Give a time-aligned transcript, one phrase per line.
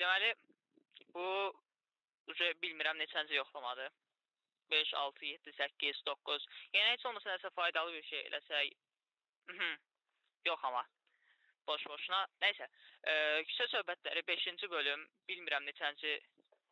[0.00, 0.30] Deməli
[1.14, 1.26] bu
[2.62, 3.90] bilmirəm neçənci yoxlamadır.
[4.70, 6.46] 5, 6, 7, 8, 9.
[6.74, 8.74] Yəni heç olmasa nəsə faydalı bir şey eləsək.
[9.52, 9.78] Mhm.
[10.46, 10.84] Yox amma.
[11.66, 12.20] Boş boşuna.
[12.42, 12.68] Nəysə,
[13.10, 13.14] e,
[13.48, 16.14] küçə söhbətləri 5-ci bölüm, bilmirəm neçənci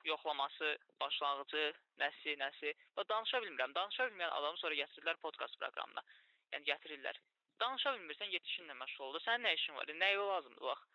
[0.04, 1.64] yoxlaması, başlanğıcı,
[2.02, 2.72] nəsi, nəsi.
[2.96, 3.74] Və danışa bilmirəm.
[3.74, 6.04] Danışa bilməyən adamı sonra gətirirlər podkast proqramına.
[6.52, 7.20] Yəni gətirirlər.
[7.60, 9.20] Danışa bilmirsən, get işinlə məşğul ol.
[9.26, 9.92] Sənin nə işin var?
[10.04, 10.86] Nəyə lazımdır bax.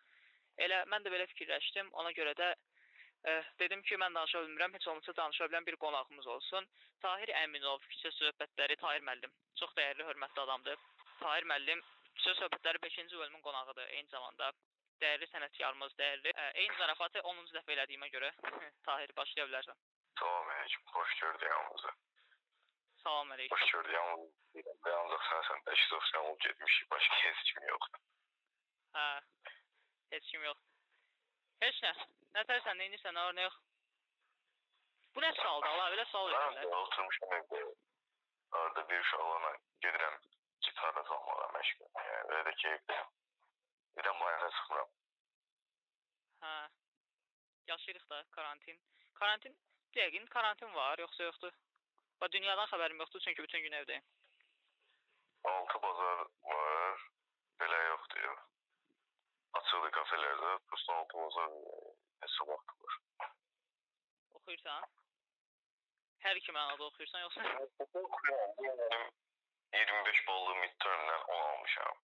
[0.66, 1.90] Elə mən də belə fikirləşdim.
[2.02, 6.26] Ona görə də ə, dedim ki, mən danışa bilmirəm, heç olmasa danışa bilən bir qonağımız
[6.36, 6.68] olsun.
[7.02, 9.34] Tahir Əminov, küçə söhbətləri Tahir müəllim.
[9.60, 10.78] Çox dəyərli, hörmətli adamdır.
[11.20, 11.82] Tahir müəllim
[12.14, 13.88] küçə söhbətləri 5-ci bölümün qonağıdır.
[13.98, 14.52] Eyni zamanda
[15.02, 16.32] dəyərli sənətkarımız, dəyərli.
[16.32, 18.30] Ə, eyni zarafatı 10-cu dəfə elədiyimə görə
[18.88, 19.80] Tahir başlaya bilərsən.
[20.18, 21.92] Salam aleyküm, xoş gördük hamınızı.
[23.02, 23.58] Salam əleykum.
[23.58, 24.32] Xoş gördük hamınızı.
[24.94, 28.04] Ancaq sən sən təşkilofsan olub getmişik, başqa heç kim yoxdur.
[28.94, 29.08] Hə.
[30.14, 30.58] Heç kim yox.
[31.62, 31.92] Heç nə.
[32.36, 33.56] Nətərsən, nə edirsən, nə var, nə yox?
[35.14, 35.68] Bu nə sualdır?
[35.70, 36.70] Allah belə sual Mən verirlər.
[36.70, 37.62] də oturmuşam evdə.
[38.58, 39.50] Arada bir uşaqlarla
[39.84, 40.16] gedirəm
[40.66, 41.90] gitarla çalmağa məşğul.
[42.06, 43.12] Yəni belə də keyifliyəm.
[43.96, 44.90] Bir də mayına çıxmıram.
[46.44, 46.54] Hə.
[47.72, 48.80] Yaşayırıq da karantin.
[49.14, 49.56] Karantin
[49.98, 51.54] yəqin karantin var, yoxsa yoxdur?
[52.22, 54.04] Və dünyadan xəbərim yoxdur çünki bütün gün evdəyim.
[55.44, 56.26] Altı bazar
[60.04, 60.58] Açıqdır kafelərdə.
[60.68, 61.50] Prosta altı bazar e,
[62.22, 62.94] neçə vaxt var.
[64.38, 64.84] Oxuyursan?
[66.24, 67.40] Hər iki mənada oxuyursan yoxsa?
[69.72, 72.02] Benim 25 ballı midtermdən 10 almışam.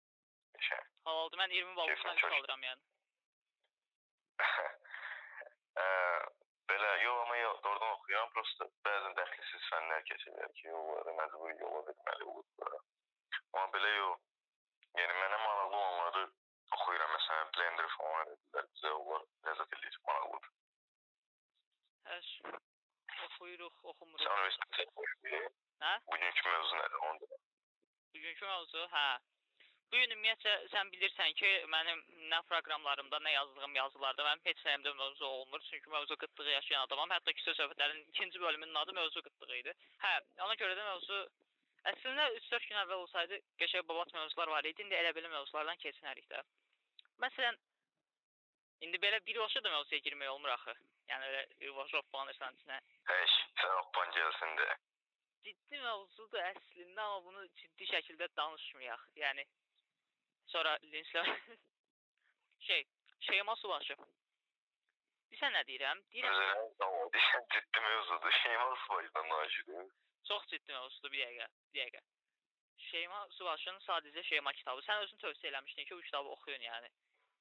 [0.68, 0.80] Şey.
[1.04, 1.38] Halaldır.
[1.38, 2.32] Mən 20 baldan Keyfim 3 çox.
[2.38, 2.82] alıram yəni.
[5.76, 5.84] Ə,
[6.72, 8.32] belə yox amma yox, oradan oxuyuram.
[8.34, 12.80] Prosta bəzən dəxlisiz fənlər keçirlər ki, yolları məcburi yola verməli olur.
[13.52, 14.20] Amma belə yox.
[14.98, 15.59] Yəni mənə maraqlı olanları oxuyuram.
[17.90, 18.68] Məsələn, Blender falan edirlər.
[18.74, 20.52] Bizə onlar ləzzət eləyir, maraqlıdır.
[22.10, 22.28] Həş.
[23.26, 24.30] Oxuyuruq, Sən oxumuruq.
[24.36, 25.50] universitetə xoşdur.
[25.84, 25.92] Hə?
[26.12, 27.02] Bugünkü mövzu nədir?
[27.10, 27.38] Onu da.
[28.14, 29.04] Bugünkü mövzu, hə.
[29.90, 34.92] Bu gün ümumiyyətcə sən bilirsən ki, mənim nə proqramlarımda, nə yazdığım yazılarda mənim heç nəyimdə
[35.00, 35.60] mövzu olmur.
[35.70, 37.10] Çünki mövzu qıtlığı yaşayan adamam.
[37.10, 39.74] Hətta küçə söhbətlərinin ikinci bölümünün adı mövzu qıtlığı idi.
[40.04, 40.12] Hə,
[40.46, 41.18] ona görə də mövzu
[41.90, 44.82] əslində 3-4 gün əvvəl olsaydı qəşəng babat mövzular var idi.
[44.86, 46.44] İndi elə belə mövzulardan keçinərik də.
[47.24, 47.58] Məsələn,
[48.86, 50.74] indi belə bir başa da mövzuya girmək olmur axı.
[51.10, 51.42] Yəni elə
[52.34, 52.78] esən içinə.
[53.10, 54.68] Heç, sən oxupan gəlsin də.
[55.44, 59.04] ciddi mövzudur əslində, amma bunu ciddi şəkildə danışmayaq.
[59.22, 59.44] Yəni
[60.52, 61.30] sonra linslər
[62.68, 62.84] şey,
[63.20, 63.96] Şeyma Subaşı.
[65.30, 65.98] Bilirsən nə deyirəm?
[66.12, 66.38] Deyirəm.
[67.16, 68.32] Deyən ciddi mövzudur.
[68.42, 69.90] Şeyma Sıvaydan naşidir.
[70.28, 72.00] çox ciddi mövzudur bir dəqiqə, bir dəqiqə.
[72.90, 74.82] Şeyma Subaşının sadəcə Şeyma kitabı.
[74.86, 76.90] Sən özün tövsiyə eləmişdin ki, bu kitabı oxuyun yəni.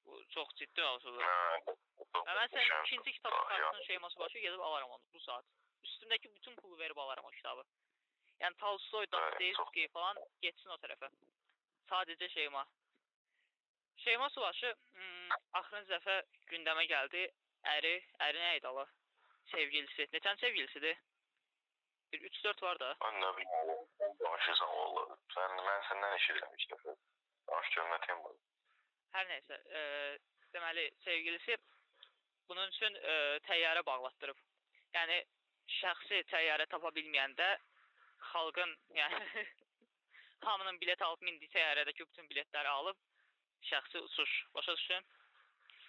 [0.06, 1.22] Bu çox ciddi mövzudur.
[1.22, 1.76] Hə.
[2.14, 5.44] Və mən sənin ikinci kitab çıxartdığın Şeyma Subaşı gedib alaram onu bu saat.
[5.84, 7.64] Üstümdəki bütün pulu verib alaram o kitabı.
[8.40, 11.10] Yəni Tolstoy, Dostoyevski falan getsin o tərəfə.
[11.90, 12.64] Sadəcə Şeyma.
[14.04, 15.28] Şeyma Subaşı hmm,
[15.60, 16.16] axırıncı dəfə
[16.52, 17.28] gündəmə gəldi.
[17.76, 17.94] Əri,
[18.26, 18.86] əri nə idi ala?
[19.52, 20.08] Sevgilisi.
[20.14, 20.96] Neçən sevgilisidir?
[22.12, 22.94] Bir 3-4 var da.
[23.04, 25.18] Mən nə bilim, sən danışırsan valla.
[25.34, 26.94] Sən, mən səndən eşidirəm ilk dəfə.
[27.50, 28.32] Danış görmətiyim bu.
[29.16, 29.82] Hər nəysə, e,
[30.54, 31.56] deməli sevgilisi
[32.50, 33.14] bunun üçün e,
[33.46, 34.38] təyyarə bağlatdırıb.
[34.94, 35.18] Yəni
[35.80, 37.48] şəxsi təyyarə tapa bilməyəndə
[38.32, 39.20] xalqın, yəni
[40.46, 42.98] hamının bilet alıb mindiyi təyyarədəki bütün biletləri alıb
[43.70, 44.36] şəxsi uçuş.
[44.54, 45.06] Başa düşdün?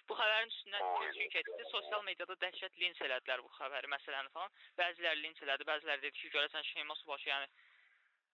[0.08, 1.66] Bu xəbərin üstündən Oy, 2 gün keçdi.
[1.70, 4.56] Sosial mediada dəhşət linç elədilər bu xəbəri, məsələni falan.
[4.80, 7.46] Bəziləri linç elədi, bəziləri dedi ki, görəsən Şeyma Subaşı yəni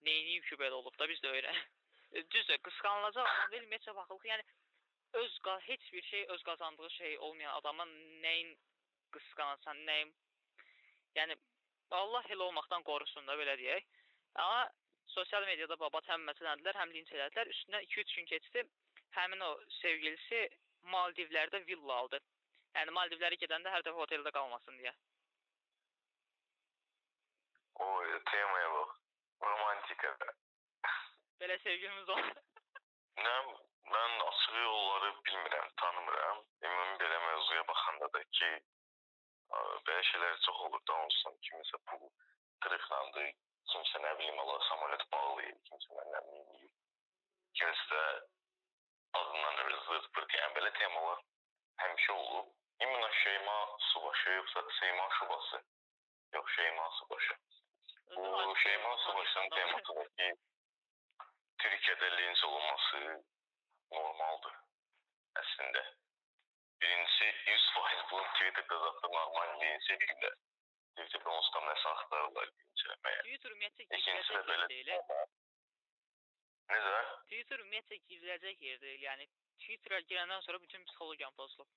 [0.09, 1.61] neyniyib ki belə olub da biz də öyrən.
[2.35, 4.27] Düzdür, qısqanılacaq adam deyil, ümumiyyətcə baxılıq.
[4.33, 4.49] Yəni
[5.13, 7.89] öz heç bir şey öz qazandığı şey olmayan adamın
[8.25, 8.57] nəyin
[9.13, 10.13] qısqanasan, nəyin
[11.17, 11.37] yəni
[11.91, 13.85] Allah elə olmaqdan qorusun da belə deyək.
[14.35, 14.71] Amma
[15.07, 17.51] sosial mediada babat həm məsələnlər, həm linç elədilər.
[17.55, 18.65] Üstündən 2-3 gün keçdi.
[19.17, 20.49] Həmin o sevgilisi
[20.93, 22.21] Maldivlərdə villa aldı.
[22.77, 24.93] Yəni Maldivlərə gedəndə hər dəfə oteldə qalmasın deyə.
[27.87, 29.01] Oy, temaya bax.
[29.47, 30.13] Romantika.
[31.41, 32.45] Belə sevgilimiz oldu.
[33.25, 33.35] Nə,
[33.95, 36.41] mən açıq yolları bilmirəm, tanımıram.
[36.69, 38.51] Ümumi belə mövzuya baxanda da ki,
[39.51, 41.39] ə, belə şeylər çox olur da olsun.
[41.49, 42.09] Kimisə pul
[42.65, 43.29] qırıqlandı,
[43.73, 46.71] kimsə nə bilim Allah samolyot bağlayır, kimsə mən nə bilim.
[47.61, 48.05] Kimsə də
[49.21, 50.35] adından öyle zırt pırt.
[50.41, 51.25] Yəni belə temalar
[51.85, 52.55] həmişə olub.
[52.83, 53.57] İmuna Şeyma
[53.93, 55.63] Subaşı yoxsa Şeyma Şubası?
[56.33, 57.35] Yox, Şeyma Subaşı.
[58.17, 60.35] Bu Şeyma Subaşı'nın teması var ki,
[61.59, 63.25] Türkiye'de linç olunması
[63.97, 64.59] normaldir
[65.43, 65.83] əslində.
[66.83, 70.31] birincisi 100% bu Twitter'da zaten normal birinci günde.
[70.95, 72.69] Twitter'da onsuz da nəsə axtarırlar birinci
[73.25, 74.93] Twitter ümumiyyətlə İkincisi də belə deyil.
[76.71, 76.95] Necə?
[77.33, 79.03] Twitter ümumiyyətlə gizləcək yer deyil.
[79.09, 79.29] Yəni
[79.65, 81.69] Twitter'a girəndən sonra bütün psixologiyam pozulub.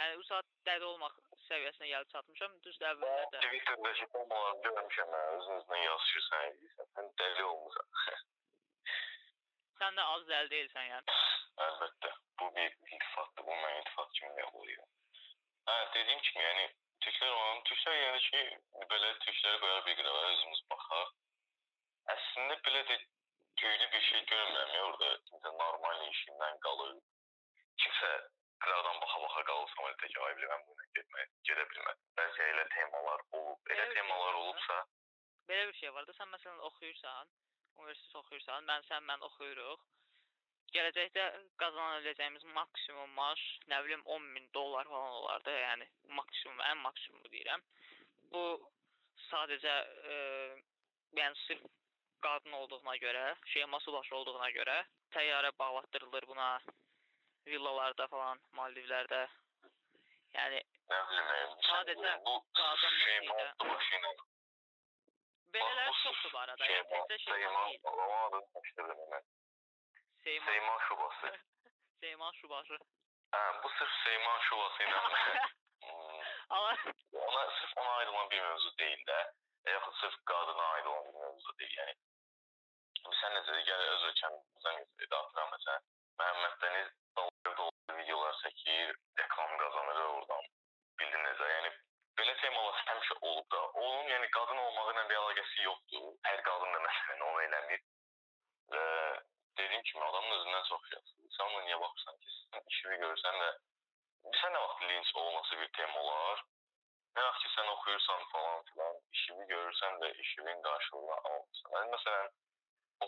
[0.00, 1.16] Yəni bu saat dəli olmaq
[1.46, 2.58] səviyyəsinə gəlib çatmışam.
[2.66, 3.42] Düzdür əvvəllər də.
[3.46, 6.92] Twitter'dakı formaları görmüşəm mən, özünüzlə yazışırsan, edirsən.
[6.96, 7.90] Sən dəli olmusan.
[9.80, 11.14] Sən də az dəli deyilsən yəni.
[11.66, 12.10] Əlbəttə.
[12.40, 14.90] Bu bir iltifatdır, bu mən iltifat kimi qəbul edirəm.
[15.68, 16.66] Hə, dediyim kimi, yəni
[17.06, 18.42] türklər olan, türklər yəni ki,
[18.92, 21.14] belə türkləri qoyar bir qırağa özümüz baxaq.
[22.16, 22.98] Əslində belə də
[23.62, 25.10] göylü bir şey görmürəm ya orada.
[25.30, 26.94] Kimsə normal işindən qalır.
[27.84, 28.14] Kimsə
[28.64, 32.06] qıraqdan baxa-baxa qalırsam elə tək ay bilirəm bu ilə getmək, gedə bilməz.
[32.20, 34.82] Bəzi elə temalar olub, elə temalar olubsa,
[35.50, 37.30] Belə bir şey var da sən məsələn oxuyursan,
[37.82, 39.86] universitet oxuyursan, mən sən mən oxuyuruq.
[40.74, 41.24] Gələcəkdə
[41.58, 43.40] qazana biləcəyimiz maksimum maaş,
[43.72, 45.54] nə bilim 10 min dollar falan olardı.
[45.64, 45.88] Yəni
[46.18, 47.64] maksimum, ən maksimumu deyirəm.
[48.32, 48.44] Bu
[49.26, 49.74] sadəcə
[50.14, 50.18] e,
[51.18, 51.66] yəni sırf
[52.22, 53.24] qadın olduğuna görə,
[53.54, 54.78] Şeyma Subaşı olduğuna görə
[55.16, 56.48] təyyarə bağlatdırılır buna
[57.46, 59.22] villalarda falan, Maldivlərdə.
[60.38, 60.60] Yəni
[60.92, 63.54] nə bilim, Sadəcə bu qadın şey məsələ.
[63.64, 64.18] başı ilə
[65.54, 66.64] belələr bu çoxdur bu arada.
[66.66, 67.80] şey, Yəni təkcə Şeyma Seyman, deyil.
[67.84, 69.24] Allah'ın başladım mən.
[70.24, 71.32] Seyma, Seyman şubası.
[72.00, 72.78] Seyma Subaşı.
[73.32, 75.00] Hə, bu sırf Seyman şubası ilə
[75.80, 76.76] Hmm, Ama
[77.12, 79.18] ona sırf ona ayrılan bir mövzu değil də.
[79.66, 81.76] Yaxud sırf qadına ayrılan bir mövzu değil.
[81.78, 81.94] Yəni
[83.20, 85.14] sən necə gəl öz ölkəmizdən götürək.
[85.20, 85.82] Atıram məsələn
[86.20, 90.44] Məhəmməd Dəniz dalga dolu videolar çəkir, reklam qazanır oradan.
[91.00, 91.48] Bildin necə?
[91.54, 91.59] Yəni
[92.40, 93.60] belə temalar həmişə olub da.
[93.80, 96.04] Onun yəni qadın olmağı ilə bir əlaqəsi yoxdur.
[96.24, 97.80] Hər qadın da məsələn onu eləmir.
[98.72, 98.84] Və
[99.58, 101.32] dediyim kimi adamın özündən çox yaxşıdır.
[101.36, 103.50] Sən ona niyə baxırsan ki, sən işini görsən də
[104.40, 106.44] sən nə vaxt linç olması bir tema olar.
[107.16, 111.72] Nə vaxt ki sən oxuyursan falan filan, işini görürsən də işinin qarşılığını almırsan.
[111.76, 112.30] Mən məsələn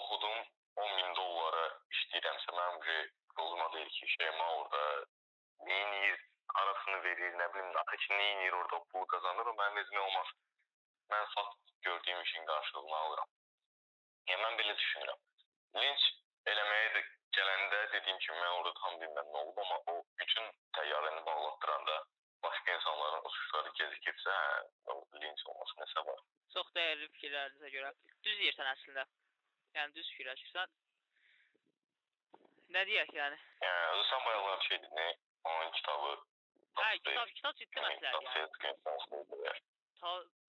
[0.00, 0.36] oxudum
[0.82, 1.64] 10 min dollara
[1.94, 3.00] işləyirəmsə, mənim bir
[3.38, 5.04] yoluma deyir ki, Şeyma orada
[5.66, 6.20] neyinir,
[6.60, 10.32] arasını verir, nə bilim, axı ki, neyinir orada pul kazanır, o mənim özümə olmaz.
[11.12, 13.30] Mən fakt gördüyüm işin qarşılığını alıram.
[14.30, 15.20] Yəni mən belə düşünürəm.
[15.82, 16.08] Linç
[16.52, 17.02] eləməyə də
[17.38, 21.96] gələndə dediyim kimi mən orada tam bilməm nə olub, amma o bütün təyyarəni bağlatdıranda
[22.42, 26.22] başqa insanların uçuşları gecikirsə, hə, o linç olması nəsə var.
[26.54, 27.90] çox dəyərli fikirlərinizə görə
[28.24, 29.04] düz deyirsən əslində.
[29.76, 30.74] Yəni düz fikirləşirsən.
[32.74, 33.38] Nə deyək yəni?
[33.64, 36.10] Yəni sən bayaqlar bir şey dedin, onun kitabı
[36.80, 38.24] Hə, kitab kitab ciddi məsələdir
[39.46, 39.60] yəni.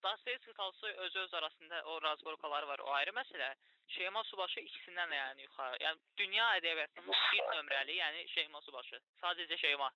[0.04, 2.80] Dostoyevski Tolstoy özü öz arasında o razborkaları var.
[2.80, 3.54] O ayrı məsələ.
[3.88, 5.78] Şeyma Subaşı ikisindən də yəni yuxarı.
[5.84, 9.00] Yəni dünya ədəbiyyatının bir nömrəli, yəni Şeyma Subaşı.
[9.22, 9.92] Sadəcə Şeyma.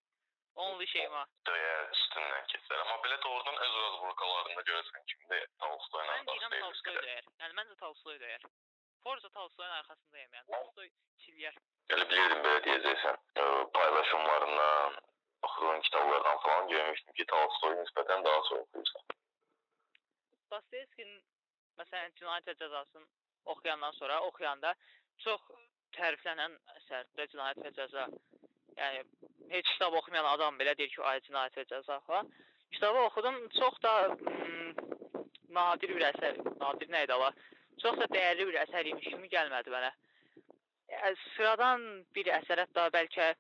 [0.56, 1.24] Only Şeyma.
[1.50, 2.80] Döyə üstündən keçər.
[2.84, 7.08] Amma belə doğrudan öz razborkalarında görəsən kimdə Tolstoy ilə Mən deyirəm Tolstoy Dostoyevski.
[7.08, 7.30] dəyər.
[7.44, 8.48] Yəni məncə Tolstoy dəyər.
[9.04, 10.48] Forza Tolstoyun arxasındayım yəni.
[10.54, 10.90] Tolstoy
[11.26, 11.60] çilyər.
[11.96, 13.22] Elə bilirdim belə deyəcəksən.
[13.78, 14.98] Paylaşımlarından,
[15.42, 19.02] oxuduğun kitablardan falan görmüşdüm ki, Tolstoy nisbətən daha çox oxuyursan.
[20.52, 21.22] Dostoyevskinin
[21.80, 23.08] məsələn Cinayət Cəzasını
[23.54, 24.74] oxuyandan sonra oxuyanda
[25.24, 25.42] çox
[25.98, 28.06] təriflənən əsərdir Cinayət və Cəza.
[28.78, 29.04] Yəni
[29.54, 32.32] heç kitab oxumayan adam belə deyir ki, ay Cinayət və Cəza falan.
[32.76, 34.74] Kitabı oxudum, çox da mm,
[35.58, 37.32] nadir bir əsər, nadir nə idi ala?
[37.82, 39.92] Çox da dəyərli bir əsər imiş kimi gəlmədi mənə.
[40.92, 41.86] Yəni, sıradan
[42.16, 43.32] bir əsər hətta bəlkə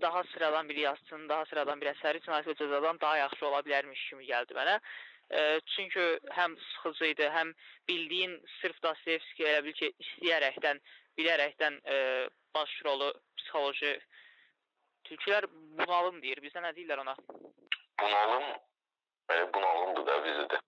[0.00, 4.08] daha sıradan bir yazıçının, daha sıradan bir əsəri Cinayət və Cəzadan daha yaxşı ola bilərmiş
[4.10, 4.76] kimi gəldi mənə.
[5.30, 6.04] E, çünki
[6.38, 7.52] həm sıxıcı idi, həm
[7.88, 10.82] bildiyin sırf Dostoyevski elə bil ki, istəyərəkdən,
[11.18, 11.96] bilərəkdən e,
[12.54, 13.96] baş rolu psixoloji
[15.06, 15.46] Türklər
[15.78, 16.40] bunalım deyir.
[16.42, 17.14] Bizdə nə deyirlər ona?
[18.00, 18.46] Bunalım,
[19.30, 20.62] belə bunalımdır da bizdə də.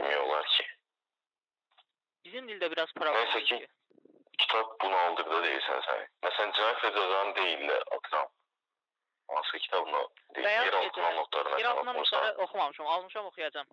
[0.00, 0.66] Demək olar ki.
[2.26, 3.68] Bizim dildə biraz problem Nəysə ki, ki.
[4.42, 6.04] Kitab bunaldır da deyirsən sən.
[6.26, 8.28] Məsələn, Cinayət və Cəzanı deyirlər, atıram.
[9.28, 9.58] Hansı
[10.36, 11.16] Bəyaz yer altına Gecələr.
[11.16, 12.18] notları məsələn Yeraltından oxumursan.
[12.18, 13.66] notları oxumamışam, almışam, oxuyacağam.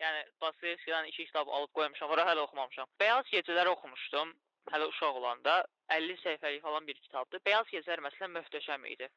[0.00, 2.86] Yəni Dostoyevskidən iki kitab alıb qoymuşam, ora hələ oxumamışam.
[3.00, 4.34] Bəyaz Gecələri oxumuşdum
[4.72, 5.66] hələ uşaq olanda.
[5.90, 7.40] 50 səhifəlik falan bir kitabdır.
[7.46, 9.08] Bəyaz Gecələr məsələn möhtəşəm idi.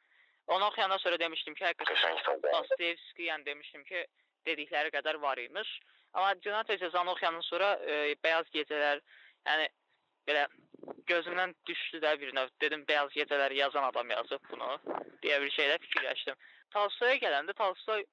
[0.47, 2.41] Onu oxuyandan sonra demişdim ki, həqiqətən.
[2.53, 4.05] Dostoyevski yəni demişdim ki,
[4.45, 5.79] dedikləri qədər var imiş.
[6.13, 8.99] Amma Cinayət və Cəzanı oxuyandan sonra e, Bəyaz Gecələr,
[9.47, 9.67] yəni
[10.27, 10.45] belə
[11.09, 12.49] gözümdən düşdü də bir növ.
[12.61, 14.69] Dedim Bəyaz Gecələri yazan adam yazıb bunu
[15.23, 16.39] deyə bir şeylə fikirləşdim.
[16.73, 18.05] Tolstoya gələndə Tolstoy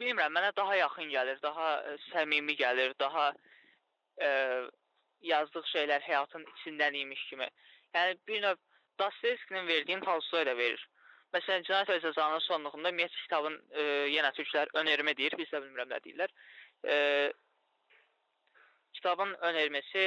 [0.00, 3.28] bilmirəm, mənə daha yaxın gəlir, daha ə, səmimi gəlir, daha
[4.20, 4.30] ə,
[5.24, 7.48] yazdığı şeylər həyatın içindən imiş kimi.
[7.94, 8.56] Yəni bir növ
[8.98, 10.82] Dostoyevskinin verdiyini Tolstoy da verir.
[11.34, 13.84] Məsələn, Cinayət və Cəzanın sonluğunda ümumiyyətlə kitabın e,
[14.14, 16.34] yenə türklər önərmə deyir, biz də bilmirəm nə deyirlər.
[16.86, 16.96] E,
[18.94, 20.04] kitabın önərməsi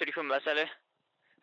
[0.00, 0.66] türkün məsələ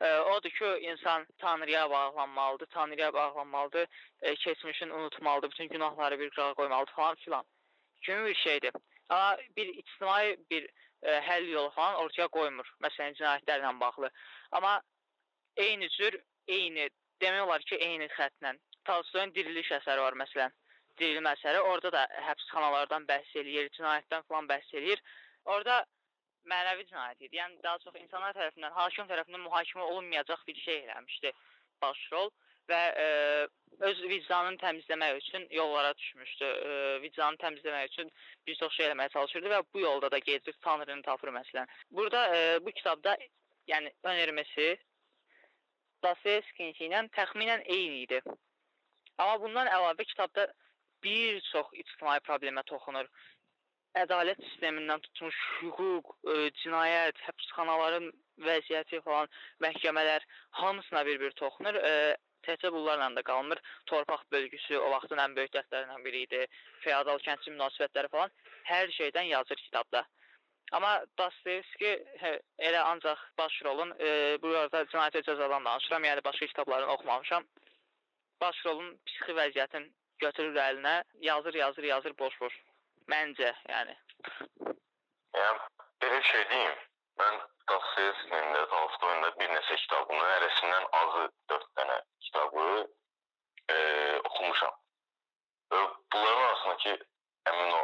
[0.02, 3.88] e, odur ki, insan Tanrıya bağlanmalıdır, Tanrıya bağlanmalıdır,
[4.36, 7.46] keçmişini unutmalıdır, bütün günahları bir qırağa qoymalıdır falan filan.
[8.02, 8.72] Kimi bir şeydir.
[9.10, 10.70] Amma bir ictimai bir
[11.04, 12.70] e, həll yolu falan ortaya qoymur.
[12.84, 14.10] Məsələn, cinayətlərlə bağlı.
[14.52, 14.82] Amma
[15.58, 16.90] eyni cür, eyni
[17.22, 20.54] demək olar ki, eyni xəttlə Tolstoyun diriliş əsəri var məsələn.
[21.00, 21.60] Dirilmə əsəri.
[21.60, 25.02] Orada da həbsxanalardan bəhs eləyir, cinayətdən falan bəhs eləyir.
[25.46, 25.86] Orada
[26.52, 27.40] mənəvi cinayət idi.
[27.40, 31.34] Yəni daha çox insanlar tərəfindən, hakim tərəfindən mühakimə olunmayacaq bir şey eləmişdi
[31.82, 32.30] baş rol
[32.68, 33.08] və e,
[33.90, 36.46] öz vicdanını təmizləmək üçün yollara düşmüşdü.
[36.46, 38.12] E, vicdanını təmizləmək üçün
[38.48, 41.70] bir çox şey eləməyə çalışırdı və bu yolda da gedir, Tanrını tapır məsələn.
[41.92, 43.18] Burada e, bu kitabda
[43.72, 44.76] yəni önərməsi
[46.04, 48.22] Dostoyevski ilə təxminən eyni idi.
[49.18, 50.46] Amma bundan əlavə kitabda
[51.04, 53.08] bir çox ictimai problemə toxunur
[53.96, 58.12] ədalət sistemindən tutmuş hüquq, ə, e, cinayət, həbsxanaların
[58.48, 59.30] vəziyyəti falan,
[59.64, 60.26] məhkəmələr
[60.62, 61.80] hamısına bir-bir toxunur.
[61.80, 62.18] Ə, e,
[62.48, 63.60] təkcə bunlarla da qalmır.
[63.92, 66.44] Torpaq bölgüsü o vaxtın ən böyük dərdlərindən biri idi.
[66.84, 68.32] Feodal kəndçi münasibətləri falan
[68.70, 70.06] hər şeydən yazır kitabda.
[70.78, 72.34] Amma Dostoyevski hə,
[72.70, 74.10] elə ancaq baş rolun e,
[74.44, 76.08] bu arada cinayət və cəzadan danışıram.
[76.10, 77.48] Yəni başqa kitablarını oxumamışam.
[78.42, 79.88] Baş rolun psixi vəziyyətin
[80.20, 82.60] götürür əlinə, yazır, yazır, yazır boş-boş.
[83.12, 83.94] Məncə, yəni.
[85.38, 85.60] Yəni
[86.04, 86.80] belə şey deyim.
[87.22, 87.38] Mən
[87.70, 91.24] Dostoyevskinin də, Tolstoyun da bir neçə kitabını, hərəsindən azı
[91.54, 91.96] 4 dənə
[92.26, 92.66] kitabı
[93.76, 93.78] e,
[94.30, 94.76] oxumuşam.
[95.74, 95.82] Və
[96.14, 96.94] bunların arasındakı
[97.50, 97.82] həmin o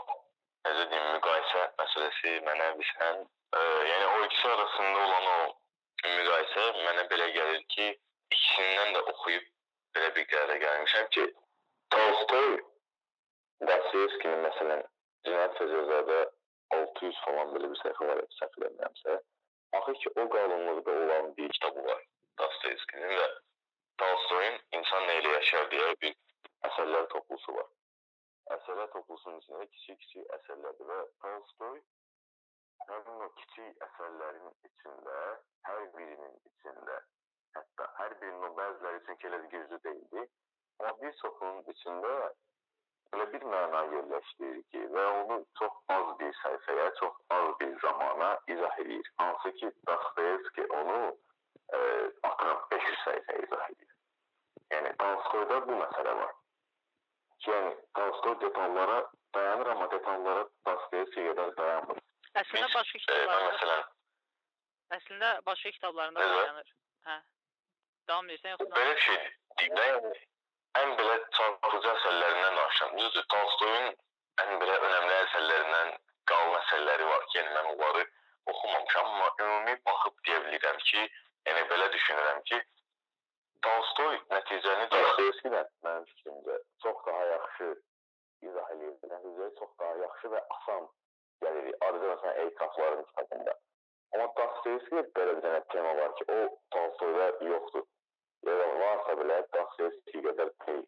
[0.67, 3.25] necə deyim, müqayisə məsələsi mənə bilsən,
[3.57, 5.39] e, yəni o ikisi arasında olan o
[6.19, 7.89] müqayisə mənə belə gəlir ki,
[8.37, 9.51] ikisindən də oxuyub
[9.97, 11.29] belə bir qərara gəlmişəm ki,
[11.95, 12.57] Tolstoy
[13.67, 14.89] Dostoyevskinin məsələn
[15.27, 16.19] Cinayət və Cəzada
[16.77, 19.15] 600 falan belə bir səhifə var, səhv eləmirəmsə.
[19.79, 22.01] Axır ki, o qalınlıqda olan bir kitabı var
[22.41, 23.27] Dostoyevskinin və
[24.01, 26.13] Tolstoyun İnsan nə ilə yaşar deyə bir
[26.69, 27.71] əsərlər toplusu var.
[28.57, 31.81] Əsərlər toplusunun içində kiçik-kiçik əsərlərdir və Tolstoy
[32.89, 35.17] həmin o kiçik əsərlərin içində,
[35.67, 36.97] hər birinin içində,
[37.57, 40.25] hətta hər birinin o bəziləri üçün ki, elə güclü deyildi,
[40.79, 42.13] amma bir çoxunun içində
[43.13, 48.29] elə bir məna yerləşdirir ki, və onu çox az bir səhifəyə, çox az bir zamana
[48.55, 49.11] izah edir.
[49.21, 50.99] Hansı ki, Dostoyevski onu
[51.77, 51.79] e,
[52.29, 53.91] atıram 500 səhifəyə izah edir.
[54.75, 56.33] Yəni Tolstoyda bu məsələ var.
[57.47, 58.97] Yəni Tolstoy detallara
[59.35, 62.03] dayanır, amma detallara Dostoyevski qədər dayanmır.
[62.41, 63.39] Əslində başqa kitablarda.
[63.39, 63.87] E, məsələn,
[64.99, 66.75] əslində başqa kitablarında dayanır.
[67.07, 67.17] Hə.
[68.07, 68.71] Davam edirsən yoxsa?
[68.75, 69.19] Belə bir şey
[69.59, 70.13] deyim də, yəni
[70.79, 72.93] ən belə çarpıcı əsərlərindən danışıram.
[72.99, 73.89] Düzdür, Tolstoyun
[74.43, 75.91] ən belə önəmli əsərlərindən
[76.31, 78.05] qalın əsərləri var ki, yəni mən onları
[78.53, 81.03] oxumamışam, amma ümumi baxıb deyə bilirəm ki,
[81.49, 82.61] yəni belə düşünürəm ki,
[83.67, 87.69] Tolstoy nəticəni Dostoyevskidən mənim fikrimcə çox daha yaxşı
[88.49, 88.97] izah edir.
[89.11, 90.89] Nəticəyə çox daha yaxşı və asan
[91.45, 91.69] gəlir.
[91.85, 93.53] Ayrıca məsələn etirafların kitabında.
[94.15, 96.39] Amma Dostoyevski belə bir dənə tema var ki, o
[96.75, 97.87] Tolstoyda yoxdur
[98.51, 100.85] varsa belə Dostoyevski qədər deyil.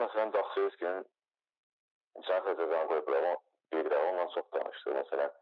[0.00, 1.04] Məsələn, Dostoyevskinin
[2.26, 3.26] Cinayət Cəzanı qoyublar,
[3.72, 4.94] bilirəm, ondan çox danışdı.
[4.98, 5.34] Məsələn,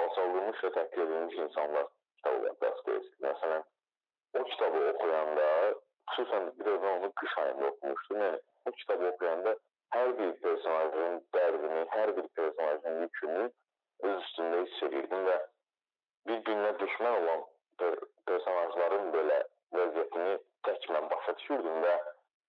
[0.00, 1.86] alçaldılmış və təhqir edilmiş insanlar
[2.16, 3.16] kitabı var Dostoyevski.
[3.26, 3.62] Məsələn,
[4.40, 5.48] o kitabı oxuyanda,
[6.12, 8.22] xüsusən bir də onu qış ayında oxumuşdum.
[8.26, 9.56] Yəni, o kitabı oxuyanda
[9.94, 13.48] hər bir personajın dərdini, hər bir personajın yükünü
[14.08, 15.38] öz üstündə hiss edirdim və
[16.28, 17.42] bir-birinə düşmən olan
[17.78, 19.42] per personajların belə
[21.32, 21.94] başa düşürdüm və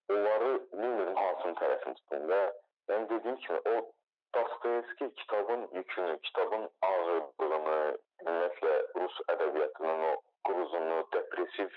[0.10, 2.42] onları bilmirdim hansının tərəfini tutum və
[2.90, 3.92] mən dediyim kimi o
[4.36, 10.14] Dostoyevski kitabın yükünü, kitabın ağırlığını, ümumiyyətlə rus ədəbiyyatının o
[10.48, 11.70] quruzunu, depressiv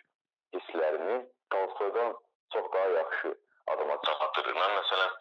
[0.55, 1.19] hisslərini
[1.51, 2.17] Tolstoydan
[2.53, 3.35] çox daha yaxşı
[3.67, 4.57] adama çatdırır.
[4.57, 5.15] Mən məsələn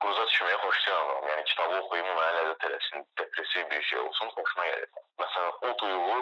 [0.00, 1.28] quruza düşməyi xoşlayıram.
[1.32, 4.90] Yəni kitabı oxuyum, mənə ləzzət eləsin, depressiv bir şey olsun, xoşuma gəlir.
[5.24, 6.18] Məsələn, o duyğu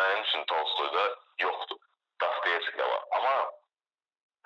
[0.00, 1.08] mənim üçün Tolstoyda
[1.46, 1.84] yoxdur.
[2.24, 3.04] Dostoyevskidə var.
[3.10, 3.50] Amma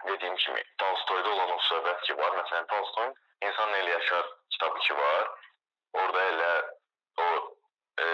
[0.06, 0.62] dediyim kimi
[0.96, 2.30] Tolstoyda olan o söhbət ki var.
[2.40, 5.26] Məsələn, Tolstoyun İnsan Elə Yaşar kitabı ki var.
[5.92, 6.52] Orada elə
[7.20, 7.26] o
[8.00, 8.06] e,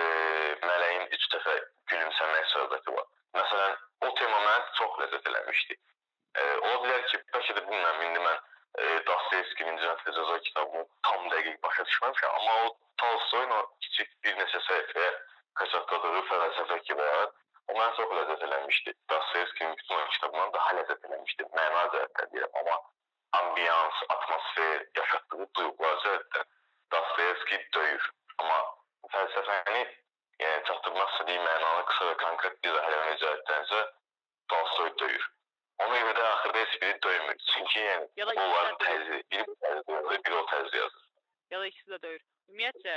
[0.67, 1.55] mələyin üç dəfə
[1.93, 3.07] gülümsəmək söhbəti var.
[3.39, 5.79] Məsələn, o tema mənə çox ləzzət eləmişdi.
[6.35, 10.85] E, ola bilər ki, bəlkə də bilmirəm, indi mən e, Dostoyevskinin Cinayət və Cəza kitabını
[11.07, 15.15] tam dəqiq başa düşməmişəm, amma o Tolstoyun o kiçik bir neçə səhifəyə
[15.63, 17.31] qaçaqladığı fəlsəfə ki var,
[17.69, 18.95] O mənə çox ləzzət eləmişdi.
[19.11, 21.49] Dostoyevskinin bütün o kitabından daha ləzzət eləmişdi.
[21.59, 22.79] Məna cəhətdən deyirəm, amma
[23.41, 26.49] ambiyans, atmosfer, yaşatdığı duyğular cəhətdən
[26.95, 28.09] Dostoyevski döyür.
[28.39, 28.59] Amma
[29.15, 29.85] fəlsəfəni
[30.43, 33.83] yəni çatdırmaq istədiyi mənanı qısa və konkret izah eləmək cəhətdənsə
[34.53, 35.29] Tolstoy döyür.
[35.83, 37.37] Ona görə də axırda heç biri döymür.
[37.53, 41.07] Çünki yəni də təzyi, biri bu təzyi yazır, biri o təzyi yazır.
[41.51, 42.23] Ya da ikisi də döyür.
[42.49, 42.97] Ümumiyyətcə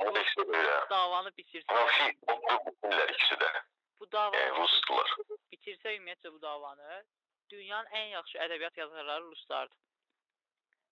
[0.00, 0.74] Onu da işte böyle.
[0.90, 2.32] davanı bitirsə, Ama şey, o
[2.66, 3.50] bu diller ikisi də.
[4.00, 5.14] bu Yəni davanı Rusdular.
[5.52, 7.04] bitirsə ümumiyyətcə bu davanı
[7.50, 9.76] dünyanın ən yaxşı ədəbiyyat yazarları ruslardır.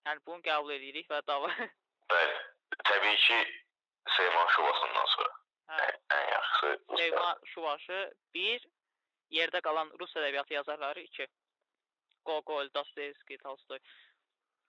[0.07, 1.49] Yəni bunu qəbul edirik və dava
[2.13, 2.37] Bəli.
[2.89, 3.39] Təbii ki,
[4.17, 5.33] Seyman Şuvasından sonra.
[5.69, 6.99] hə, Ən, ən yaxşısı Ruslar.
[6.99, 7.99] Leyva Şuvaşı
[8.35, 8.67] 1
[9.31, 11.27] yerdə qalan rus ədəbiyyatı yazarları 2
[12.25, 13.79] Gogol, Dostoyevski, Tolstoy.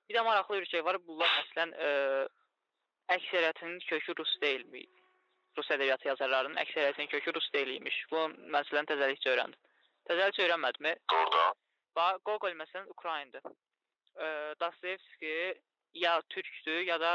[0.10, 0.98] Bir də maraqlı bir şey var.
[1.08, 1.89] Bunlar məsələn ə,
[3.16, 4.84] əksəriyyətinin kökü rus deyilmi?
[5.58, 7.98] Rus ədəbiyyatı yazarlarının əksəriyyətinin kökü rus deyilmiş.
[8.12, 9.60] Bu məsələn təzəlikcə öyrəndim.
[10.10, 10.94] Təzəlikcə öyrənmədimmi?
[11.13, 11.58] Doğrudan.
[11.98, 13.44] Bax, Gogol məsələn Ukrayndır.
[14.16, 14.28] Ə,
[14.62, 15.34] Dostoyevski
[15.94, 17.13] ya türkdür, ya da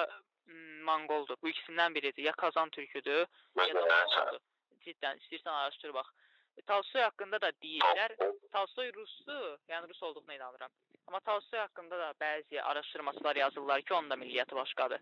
[0.84, 1.38] Monqoldur.
[1.42, 2.22] Bu ikisindən biridir.
[2.22, 4.42] Ya Kazan türküdür, ya da Monqoldur.
[4.84, 6.10] Cidden istəyirsən araşdır bax.
[6.58, 8.16] E, Tolstoy haqqında da deyirlər.
[8.52, 10.70] Tolstoy rusdur, yəni rus olduğuna inanıram.
[11.06, 15.00] Amma Tolstoy haqqında da bəzi araşdırmaçılar yazırlar ki, onun da milliyyəti başqadır.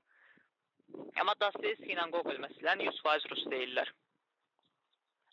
[1.20, 3.90] Amma Dostoyevski ilə Gogol məsələn 100% rus deyirlər.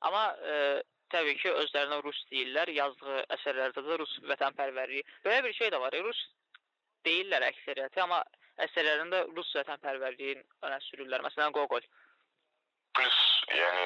[0.08, 0.58] Amma e,
[1.13, 5.06] təbii ki, özlərinə rus deyirlər, yazdığı əsərlərdə də rus vətənpərvərliyi.
[5.25, 5.96] Belə bir şey də var.
[5.96, 6.20] e, Rus
[7.08, 8.22] deyirlər əksəriyyəti, amma
[8.66, 11.24] əsərlərində rus vətənpərvərliyin önə sürürlər.
[11.28, 11.84] Məsələn, Gogol.
[12.98, 13.20] plus
[13.56, 13.84] yəni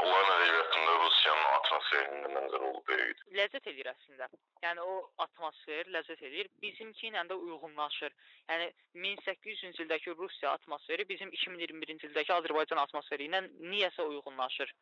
[0.00, 0.93] onların ədəbiyyatında
[1.24, 3.24] Rusiyanın atmosferinin məncə rolu böyükdür.
[3.38, 4.26] ləzzət edir əslində.
[4.62, 8.12] Yəni o atmosfer ləzzət edir, bizimki ilə də uyğunlaşır.
[8.50, 13.40] Yəni 1800-cü ildəki Rusiya atmosferi bizim 2021-ci ildəki Azərbaycan atmosferi ilə
[13.72, 14.74] niyəsə uyğunlaşır.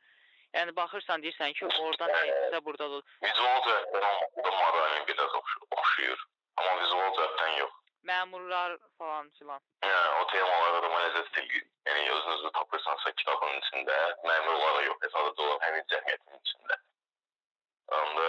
[0.56, 4.02] Yəni baxırsan deyirsən ki, orada nə isə burada da Vizual cəhətdən
[4.44, 6.26] da Maralin biraz oxşu- oxşuyur.
[6.58, 7.31] Amma vizual cəhətdən
[8.12, 8.22] yox.
[8.22, 9.60] məmurlar falan filan.
[9.82, 11.64] Yəni o temalar adama ləzzət edir.
[11.86, 16.78] Yəni özünüzü tapırsansa kitabın içində, məmur olaraq yox, sadəcə olan həmin cəmiyyətin içində.
[17.98, 18.28] Onda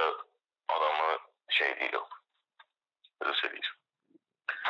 [0.76, 1.18] adamı
[1.58, 2.00] şey deyil.
[3.26, 3.76] Rus edir.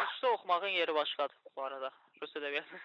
[0.01, 1.91] Rusca oxumağın yeri başqadır bu arada.
[2.21, 2.81] Rus ədəbiyyatı.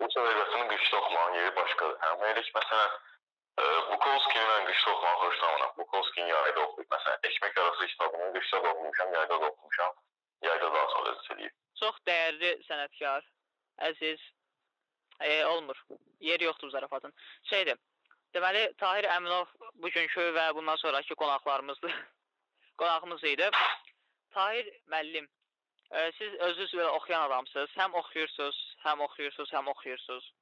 [0.00, 2.00] Rus ədəbiyyatını qışda oxumağın yeri başqadır.
[2.00, 2.96] Hə, elə ki, məsələn,
[3.60, 5.72] e, Bukowskini mən qışda oxumağı xoşlamıram.
[5.78, 6.90] Bukowskini yayda oxuyub.
[6.96, 9.94] Məsələn, Ekmek arası kitabını qışda da oxumuşam, yayda da oxumuşam.
[10.44, 11.52] Yayda ləzzət edir.
[11.80, 13.24] Çox dəyərli sənətkar,
[13.88, 14.22] əziz
[15.20, 15.80] e, olmur.
[16.20, 17.12] Yeri yoxdur zarafatın.
[17.50, 17.78] Şeydir.
[18.34, 19.52] Deməli Tahir Əminov
[19.84, 21.92] bugünkü və bundan sonrakı qonaqlarımızdır.
[22.80, 23.50] Qonağımız idi.
[24.36, 25.28] Tahir müəllim,
[25.90, 27.70] e, siz özünüz belə oxuyan adamsınız.
[27.80, 30.32] Həm oxuyursunuz, həm oxuyursunuz, həm oxuyursunuz.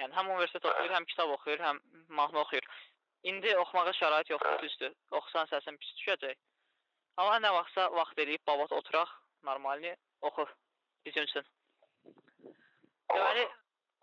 [0.00, 2.66] Yəni həm universitet oxuyur, həm kitab oxuyur, həm mahnı oxuyur.
[3.30, 4.94] İndi oxumağa şərait yoxdur, düzdür.
[5.18, 6.40] Oxusan səsin pis düşəcək.
[7.20, 9.10] Amma nə vaxtsa vaxt eləyib babat oturaq,
[9.48, 9.92] normalni
[10.28, 10.46] oxu
[11.04, 11.44] bizim üçün.
[13.12, 13.44] Deməli,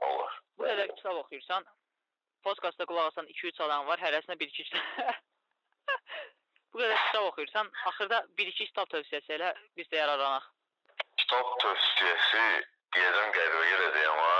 [0.05, 0.35] Olur.
[0.57, 1.65] bu qədər kitab oxuyursan,
[2.45, 5.17] podkastda qulaq asan 2-3 adam var, hərəsinə 1-2 kitab.
[6.71, 10.45] bu qədər kitab oxuyursan, axırda 1-2 kitab tövsiyəsi elə biz də yararlanaq.
[11.23, 12.45] Kitab tövsiyəsi
[12.93, 14.33] deyəcəm qəribə gələcək amma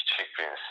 [0.00, 0.62] Kiçik Prens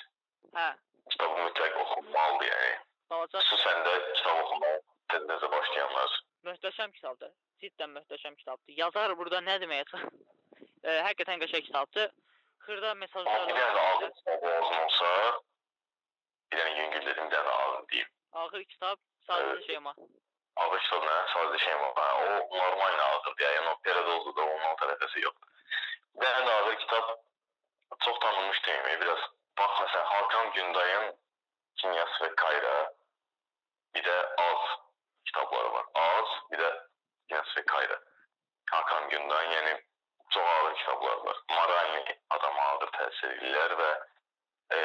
[0.55, 0.69] Hə,
[1.09, 2.71] kitabı mütləq oxunmalıdır yəni.
[3.09, 4.77] balaca Xüsusən də kitab oxumağa
[5.13, 6.21] tezə başlayanlar.
[6.47, 7.31] Möhtəşəm kitabdır.
[7.61, 8.73] Cidden möhtəşəm kitabdır.
[8.83, 10.19] Yazar burada nə deməyə çalışır?
[10.83, 12.07] E, həqiqətən qəşəng kitabdır.
[12.65, 15.09] Xırda mesajlar kitab lazım olsa,
[16.51, 18.07] bir dənə yüngül dedim, bir dənə də ağır deyim.
[18.31, 19.93] ağır kitab sadəcə şey ama.
[20.63, 21.15] Ağır kitab nə?
[21.33, 21.93] Sadəcə şey var.
[21.99, 23.35] Ha, o normal ağırdır.
[23.45, 25.53] Yəni o paradozu da onun tərəfəsi yoxdur.
[26.17, 27.13] Bir dənə də ağır kitab
[28.05, 29.01] çox tanınmış deyim.
[29.05, 29.29] Biraz
[29.61, 31.07] bax məsələn Hakan Gündayın
[31.81, 32.75] Kinyas və Kayra
[33.95, 34.17] bir də
[34.49, 34.70] Az
[35.51, 35.85] kitabları var.
[35.95, 36.59] Az, bir
[37.27, 37.97] Kinyas və Kayra.
[38.71, 39.73] Hakan Günday, yəni
[40.29, 41.37] çox ağır kitablar var.
[41.49, 43.89] Maralni adama ağır təsir edirlər və
[44.75, 44.79] e,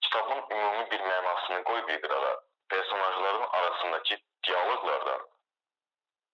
[0.00, 2.40] kitabın ümumi bir mənasını qoy bir qırağa.
[2.68, 5.26] Personajların arasındakı dialoqlardan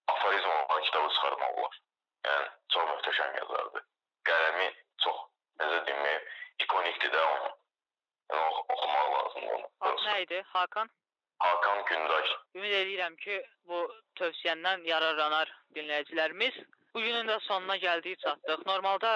[0.09, 1.81] aforizm olan kitabı çıxarmaq olar.
[2.27, 3.85] Yəni çox möhtəşəm yazardır.
[4.29, 4.69] Qələmi
[5.05, 5.17] çox
[5.61, 6.23] necə deyim,
[6.59, 7.53] ikonikdir də onun.
[8.33, 9.69] Yəni ox oxumaq lazımdır onu.
[9.81, 10.43] Adı?
[10.47, 10.91] Hakan.
[11.39, 12.25] Hakan Günday.
[12.55, 13.85] Ümid edirəm ki, bu
[14.21, 16.57] tövsiyəndən yararlanar dinləyicilərimiz.
[16.95, 18.65] Bugünün də sonuna gəldik, çatdıq.
[18.67, 19.13] Normalda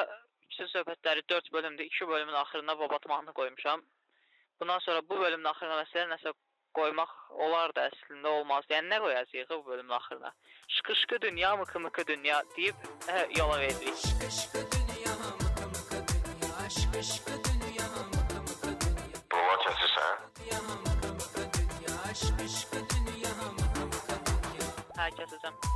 [0.50, 1.84] kiçik söhbətləri 4 bölümdür.
[1.84, 3.82] 2 bölümün axırına babat mahnı qoymuşam.
[4.60, 6.32] Bundan sonra bu bölümün axırına məsələn nəsə
[6.78, 7.12] qoymaq
[7.46, 8.64] olar da əslində olmaz.
[8.70, 10.32] Yəni nə qoyacağıq bu bölümün axırına?
[10.68, 12.74] Şıqışqı dünya, mıkı mıkı dünya deyib
[13.08, 13.88] hə, yola veririk.
[13.88, 17.41] Aşk aşkı dünya mıkı mıkı dünya Aşk
[25.22, 25.71] criticism.